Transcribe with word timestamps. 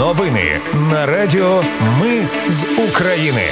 Новини 0.00 0.60
на 0.74 1.06
Радіо 1.06 1.62
Ми 2.00 2.28
з 2.48 2.64
України. 2.64 3.42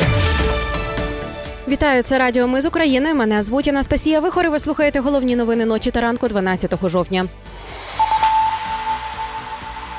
Вітаю, 1.69 2.03
це 2.03 2.19
Радіо 2.19 2.49
Ми 2.49 2.61
з 2.61 2.67
України. 2.67 3.15
Мене 3.15 3.43
звуть 3.43 3.69
Анастасія 3.69 4.21
Вихор. 4.21 4.51
Ви 4.51 4.59
слухаєте 4.59 5.01
головні 5.01 5.37
новини 5.37 5.65
ночі 5.65 5.91
та 5.91 6.01
ранку 6.01 6.29
12 6.29 6.89
жовтня. 6.89 7.27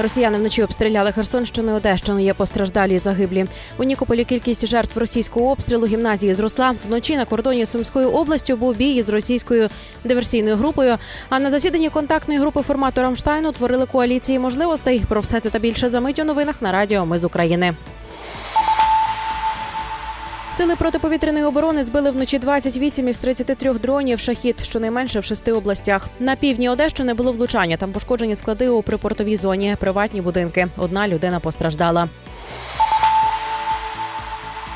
Росіяни 0.02 0.38
вночі 0.38 0.64
обстріляли 0.64 1.12
Херсонщину 1.12 1.72
і 1.72 1.76
Одещину. 1.76 2.20
Є 2.20 2.34
постраждалі 2.34 2.96
і 2.96 3.00
загиблі. 3.00 3.46
У 3.78 3.84
Нікополі 3.84 4.24
кількість 4.24 4.68
жертв 4.68 5.00
російського 5.00 5.52
обстрілу 5.52 5.88
гімназії 5.88 6.34
зросла. 6.34 6.76
Вночі 6.88 7.18
на 7.18 7.26
кордоні 7.26 7.66
з 7.66 7.70
Сумською 7.70 8.12
областю 8.12 8.56
був 8.56 8.76
бій 8.76 8.94
із 8.94 9.10
російською 9.10 9.70
диверсійною 10.04 10.56
групою. 10.56 10.98
А 11.30 11.40
на 11.40 11.52
засіданні 11.52 11.90
контактної 11.90 12.40
групи 12.40 12.62
формату 12.62 13.02
Рамштайну 13.02 13.52
творили 13.52 13.86
коаліції 13.86 14.40
можливостей. 14.40 15.04
Про 15.10 15.22
все 15.22 15.40
це 15.40 15.50
та 15.50 15.60
більше 15.60 15.90
за 15.90 16.00
мить 16.00 16.20
у 16.20 16.24
новинах 16.24 16.62
на 16.62 16.72
Радіо 16.72 17.06
Ми 17.06 17.18
з 17.18 17.24
України. 17.24 17.74
Сили 20.60 20.76
протиповітряної 20.76 21.46
оборони 21.46 21.84
збили 21.84 22.12
вночі 22.12 22.40
28 22.40 23.08
із 23.08 23.18
33 23.18 23.74
дронів 23.74 24.20
шахід, 24.20 24.60
щонайменше 24.64 25.20
в 25.20 25.24
шести 25.24 25.52
областях. 25.52 26.08
На 26.20 26.36
півдні 26.36 26.70
Одещини 26.70 27.14
було 27.14 27.32
влучання. 27.32 27.78
Там 27.78 27.92
пошкоджені 27.92 28.36
склади 28.36 28.70
у 28.70 28.82
припортовій 28.82 29.38
зоні, 29.38 29.76
приватні 29.80 30.22
будинки. 30.22 30.68
Одна 30.78 31.08
людина 31.08 31.40
постраждала. 31.40 32.10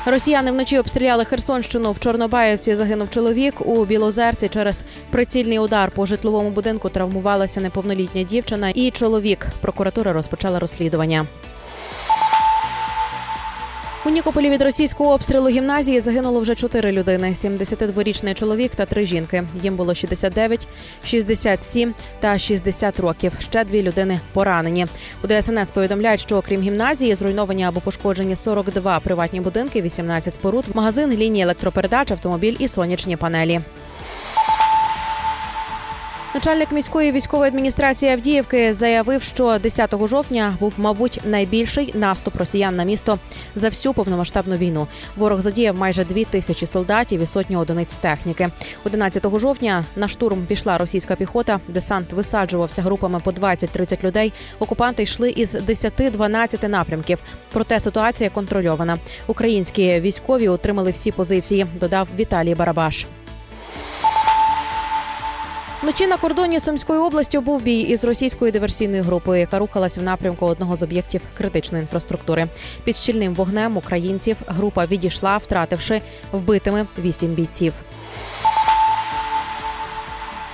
Росіяни 0.06 0.50
вночі 0.50 0.78
обстріляли 0.78 1.24
Херсонщину. 1.24 1.92
В 1.92 1.98
Чорнобаївці 2.00 2.74
загинув 2.74 3.10
чоловік. 3.10 3.66
У 3.66 3.84
Білозерці 3.84 4.48
через 4.48 4.84
прицільний 5.10 5.58
удар 5.58 5.90
по 5.90 6.06
житловому 6.06 6.50
будинку 6.50 6.88
травмувалася 6.88 7.60
неповнолітня 7.60 8.22
дівчина 8.22 8.70
і 8.74 8.90
чоловік. 8.90 9.46
Прокуратура 9.60 10.12
розпочала 10.12 10.58
розслідування. 10.58 11.26
У 14.06 14.10
Нікополі 14.10 14.50
від 14.50 14.62
російського 14.62 15.12
обстрілу 15.12 15.48
гімназії 15.48 16.00
загинуло 16.00 16.40
вже 16.40 16.54
чотири 16.54 16.92
людини: 16.92 17.28
72-річний 17.28 18.34
чоловік 18.34 18.74
та 18.74 18.86
три 18.86 19.06
жінки. 19.06 19.44
Їм 19.62 19.76
було 19.76 19.94
69, 19.94 20.68
67 21.04 21.94
та 22.20 22.38
60 22.38 23.00
років. 23.00 23.32
Ще 23.38 23.64
дві 23.64 23.82
людини 23.82 24.20
поранені. 24.32 24.86
У 25.24 25.26
ДСНС 25.26 25.70
повідомляють, 25.70 26.20
що 26.20 26.36
окрім 26.36 26.62
гімназії 26.62 27.14
зруйновані 27.14 27.64
або 27.64 27.80
пошкоджені 27.80 28.36
42 28.36 29.00
приватні 29.00 29.40
будинки, 29.40 29.82
18 29.82 30.34
споруд, 30.34 30.64
магазин, 30.74 31.10
лінії 31.10 31.44
електропередач, 31.44 32.10
автомобіль 32.10 32.56
і 32.58 32.68
сонячні 32.68 33.16
панелі. 33.16 33.60
Начальник 36.34 36.72
міської 36.72 37.12
військової 37.12 37.48
адміністрації 37.48 38.12
Авдіївки 38.12 38.72
заявив, 38.72 39.22
що 39.22 39.58
10 39.58 40.06
жовтня 40.06 40.56
був, 40.60 40.74
мабуть, 40.76 41.20
найбільший 41.24 41.92
наступ 41.94 42.36
росіян 42.36 42.76
на 42.76 42.84
місто 42.84 43.18
за 43.54 43.68
всю 43.68 43.94
повномасштабну 43.94 44.56
війну. 44.56 44.86
Ворог 45.16 45.40
задіяв 45.40 45.76
майже 45.76 46.04
дві 46.04 46.24
тисячі 46.24 46.66
солдатів 46.66 47.20
і 47.20 47.26
сотні 47.26 47.56
одиниць 47.56 47.96
техніки. 47.96 48.48
11 48.84 49.38
жовтня 49.38 49.84
на 49.96 50.08
штурм 50.08 50.46
пішла 50.46 50.78
російська 50.78 51.16
піхота. 51.16 51.60
Десант 51.68 52.12
висаджувався 52.12 52.82
групами 52.82 53.20
по 53.24 53.30
20-30 53.30 54.04
людей. 54.04 54.32
Окупанти 54.58 55.02
йшли 55.02 55.30
із 55.30 55.54
10-12 55.54 56.68
напрямків. 56.68 57.18
Проте 57.52 57.80
ситуація 57.80 58.30
контрольована. 58.30 58.98
Українські 59.26 60.00
військові 60.00 60.48
отримали 60.48 60.90
всі 60.90 61.12
позиції. 61.12 61.66
Додав 61.80 62.08
Віталій 62.18 62.54
Барабаш. 62.54 63.06
Вночі 65.84 66.06
на 66.06 66.16
кордоні 66.16 66.60
Сумської 66.60 67.00
області 67.00 67.38
був 67.38 67.62
бій 67.62 67.80
із 67.80 68.04
російською 68.04 68.52
диверсійною 68.52 69.02
групою, 69.02 69.40
яка 69.40 69.58
рухалась 69.58 69.98
в 69.98 70.02
напрямку 70.02 70.46
одного 70.46 70.76
з 70.76 70.82
об'єктів 70.82 71.20
критичної 71.38 71.82
інфраструктури. 71.82 72.48
Під 72.84 72.96
щільним 72.96 73.34
вогнем 73.34 73.76
українців 73.76 74.36
група 74.46 74.86
відійшла, 74.86 75.36
втративши 75.36 76.00
вбитими 76.32 76.86
вісім 76.98 77.30
бійців. 77.30 77.72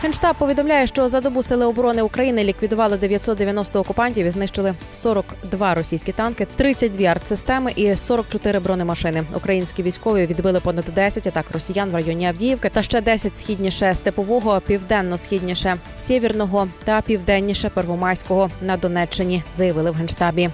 Генштаб 0.02 0.36
повідомляє, 0.36 0.86
що 0.86 1.08
за 1.08 1.20
добу 1.20 1.42
сили 1.42 1.66
оборони 1.66 2.02
України 2.02 2.44
ліквідували 2.44 2.96
990 2.96 3.80
окупантів 3.80 4.26
і 4.26 4.30
знищили 4.30 4.74
42 4.92 5.74
російські 5.74 6.12
танки, 6.12 6.46
32 6.56 7.06
артсистеми 7.06 7.72
і 7.76 7.96
44 7.96 8.60
бронемашини. 8.60 9.24
Українські 9.34 9.82
військові 9.82 10.26
відбили 10.26 10.60
понад 10.60 10.84
10 10.94 11.26
атак 11.26 11.50
росіян 11.50 11.90
в 11.90 11.94
районі 11.94 12.26
Авдіївки 12.26 12.68
та 12.68 12.82
ще 12.82 13.00
10 13.00 13.38
східніше 13.38 13.94
степового, 13.94 14.60
південно-східніше 14.66 15.76
сєвєрного 15.96 16.68
та 16.84 17.00
південніше 17.00 17.68
Первомайського 17.68 18.50
на 18.62 18.76
Донеччині. 18.76 19.42
Заявили 19.54 19.90
в 19.90 19.94
генштабі. 19.94 20.50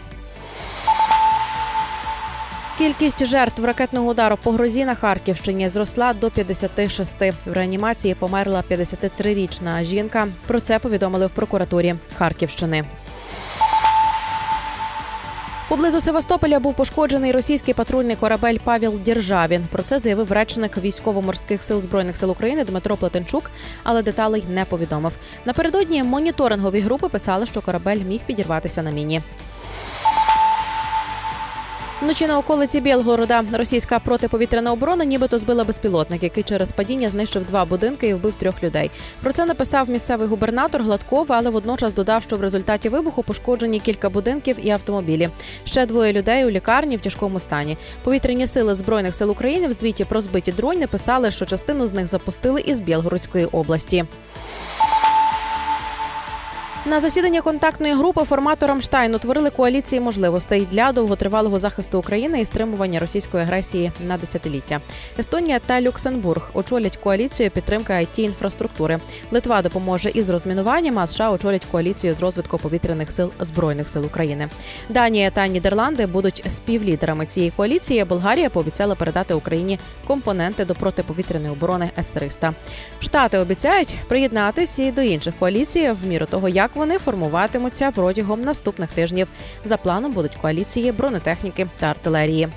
Кількість 2.79 3.27
жертв 3.27 3.65
ракетного 3.65 4.09
удару 4.09 4.37
по 4.43 4.51
грозі 4.51 4.85
на 4.85 4.95
Харківщині 4.95 5.69
зросла 5.69 6.13
до 6.13 6.31
56. 6.31 7.21
В 7.21 7.53
реанімації 7.53 8.15
померла 8.15 8.65
53-річна 8.71 9.85
жінка. 9.85 10.29
Про 10.47 10.61
це 10.61 10.79
повідомили 10.79 11.27
в 11.27 11.31
прокуратурі 11.31 11.95
Харківщини. 12.15 12.85
Поблизу 15.69 16.01
Севастополя 16.01 16.61
був 16.61 16.75
пошкоджений 16.75 17.33
російський 17.33 17.75
патрульний 17.75 18.17
корабель 18.17 18.59
Павел 18.65 18.99
Діржавін. 19.05 19.65
Про 19.73 19.83
це 19.83 19.99
заявив 19.99 20.33
речник 20.33 20.79
військово-морських 20.79 21.63
сил 21.63 21.81
збройних 21.81 22.17
сил 22.17 22.31
України 22.31 22.65
Дмитро 22.65 22.97
Платенчук, 22.97 23.51
але 23.83 24.03
деталей 24.03 24.45
не 24.51 24.65
повідомив. 24.65 25.13
Напередодні 25.45 26.03
моніторингові 26.03 26.81
групи 26.81 27.09
писали, 27.09 27.47
що 27.47 27.61
корабель 27.61 28.01
міг 28.01 28.21
підірватися 28.27 28.83
на 28.83 28.91
міні. 28.91 29.23
Вночі 32.03 32.27
на 32.27 32.39
околиці 32.39 32.81
Білгорода 32.81 33.45
російська 33.53 33.99
протиповітряна 33.99 34.73
оборона 34.73 35.05
нібито 35.05 35.39
збила 35.39 35.65
безпілотник, 35.65 36.23
який 36.23 36.45
через 36.45 36.73
падіння 36.73 37.11
знищив 37.11 37.47
два 37.47 37.65
будинки 37.65 38.09
і 38.09 38.15
вбив 38.15 38.35
трьох 38.35 38.63
людей. 38.63 38.91
Про 39.23 39.33
це 39.33 39.47
написав 39.47 39.91
місцевий 39.91 40.29
губернатор 40.29 40.83
Гладков, 40.83 41.27
але 41.29 41.51
водночас 41.51 41.95
додав, 41.95 42.23
що 42.23 42.37
в 42.37 42.41
результаті 42.41 42.89
вибуху 42.89 43.23
пошкоджені 43.23 43.81
кілька 43.81 44.11
будинків 44.11 44.57
і 44.63 44.71
автомобілі. 44.71 45.29
Ще 45.65 45.87
двоє 45.87 46.13
людей 46.13 46.45
у 46.45 46.51
лікарні 46.51 46.97
в 46.97 47.01
тяжкому 47.01 47.41
стані. 47.41 47.77
Повітряні 48.05 48.47
сили 48.47 48.75
збройних 48.75 49.15
сил 49.15 49.31
України 49.31 49.69
в 49.69 49.73
звіті 49.73 50.05
про 50.05 50.21
збиті 50.21 50.53
дрони 50.53 50.87
писали, 50.87 51.31
що 51.31 51.45
частину 51.45 51.87
з 51.87 51.93
них 51.93 52.07
запустили 52.07 52.61
із 52.61 52.81
Білгородської 52.81 53.45
області. 53.45 54.05
На 56.87 57.01
засіданні 57.01 57.41
контактної 57.41 57.95
групи 57.95 58.25
формату 58.25 58.67
Рамштайн 58.67 59.15
утворили 59.15 59.51
коаліції 59.51 60.01
можливостей 60.01 60.69
для 60.71 60.93
довготривалого 60.93 61.59
захисту 61.59 61.99
України 61.99 62.41
і 62.41 62.45
стримування 62.45 63.01
російської 63.01 63.43
агресії 63.43 63.93
на 64.07 64.17
десятиліття. 64.17 64.81
Естонія 65.19 65.59
та 65.59 65.81
Люксембург 65.81 66.51
очолять 66.55 66.97
коаліцію 66.97 67.51
підтримки 67.51 67.93
it 67.93 68.21
інфраструктури. 68.21 68.99
Литва 69.31 69.63
допоможе 69.63 70.11
із 70.15 70.29
розмінуванням, 70.29 70.99
а 70.99 71.07
США 71.07 71.31
очолять 71.31 71.65
коаліцію 71.71 72.15
з 72.15 72.21
розвитку 72.21 72.59
повітряних 72.59 73.13
сил 73.13 73.31
збройних 73.41 73.89
сил 73.89 74.05
України. 74.05 74.49
Данія 74.89 75.31
та 75.31 75.47
Нідерланди 75.47 76.07
будуть 76.07 76.45
співлідерами 76.49 77.27
цієї 77.27 77.53
коаліції. 77.57 78.05
Болгарія 78.05 78.51
пообіцяла 78.51 78.95
передати 78.95 79.35
Україні 79.35 79.79
компоненти 80.07 80.65
до 80.65 80.75
протиповітряної 80.75 81.53
оборони 81.53 81.91
С-300. 81.99 82.53
Штати 83.01 83.39
обіцяють 83.39 83.97
приєднатися 84.09 84.83
і 84.83 84.93
до 84.93 85.03
інших 85.03 85.35
коаліцій 85.39 85.91
в 85.91 86.07
міру 86.07 86.27
того, 86.27 86.49
як 86.49 86.76
вони 86.77 86.99
формуватимуться 86.99 87.91
протягом 87.91 88.41
наступних 88.41 88.91
тижнів. 88.91 89.29
За 89.65 89.77
планом 89.77 90.13
будуть 90.13 90.37
коаліції 90.37 90.93
бронетехніки 90.93 91.67
та 91.79 91.87
артилерії. 91.87 92.49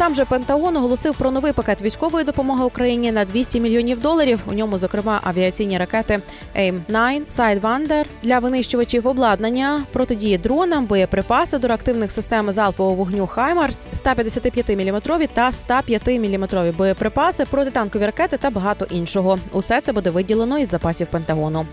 Сам 0.00 0.14
же 0.14 0.24
Пентагон 0.24 0.76
оголосив 0.76 1.14
про 1.14 1.30
новий 1.30 1.52
пакет 1.52 1.82
військової 1.82 2.24
допомоги 2.24 2.64
Україні 2.64 3.12
на 3.12 3.24
200 3.24 3.60
мільйонів 3.60 4.00
доларів. 4.00 4.40
У 4.46 4.52
ньому, 4.52 4.78
зокрема, 4.78 5.20
авіаційні 5.22 5.78
ракети 5.78 6.20
AIM-9, 6.56 7.20
Sidewinder 7.30 8.04
для 8.22 8.38
винищувачів 8.38 9.06
обладнання, 9.06 9.84
протидії 9.92 10.38
дронам, 10.38 10.86
боєприпаси 10.86 11.58
до 11.58 11.68
реактивних 11.68 12.12
систем 12.12 12.52
залпового 12.52 12.94
вогню 12.94 13.26
Хаймарс, 13.26 13.86
155-мм 13.94 15.28
та 15.34 15.50
105-мм 15.50 16.72
боєприпаси, 16.76 17.44
протитанкові 17.50 18.06
ракети 18.06 18.36
та 18.36 18.50
багато 18.50 18.86
іншого. 18.90 19.38
Усе 19.52 19.80
це 19.80 19.92
буде 19.92 20.10
виділено 20.10 20.58
із 20.58 20.68
запасів 20.68 21.06
Пентагону. 21.06 21.66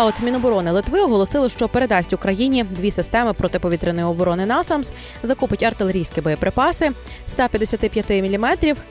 А 0.00 0.04
от 0.04 0.20
Міноборони 0.20 0.70
Литви 0.70 1.00
оголосили, 1.00 1.48
що 1.48 1.68
передасть 1.68 2.12
Україні 2.12 2.64
дві 2.64 2.90
системи 2.90 3.32
протиповітряної 3.32 4.06
оборони 4.06 4.46
НАСАМС, 4.46 4.92
закупить 5.22 5.62
артилерійські 5.62 6.20
боєприпаси, 6.20 6.90
155 7.26 8.10
мм, 8.10 8.46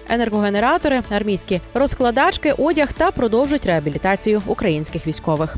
енергогенератори, 0.10 1.02
армійські 1.10 1.62
розкладачки, 1.74 2.52
одяг 2.52 2.94
та 2.94 3.12
продовжить 3.12 3.66
реабілітацію 3.66 4.42
українських 4.46 5.08
військових. 5.08 5.58